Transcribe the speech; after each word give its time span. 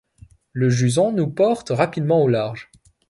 Le 0.51 0.71
jusant 0.71 1.11
nous 1.11 1.29
porte 1.29 1.69
rapidement 1.69 2.23
au 2.23 2.27
large. 2.27 2.71